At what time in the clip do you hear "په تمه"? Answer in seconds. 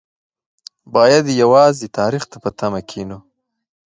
2.43-2.81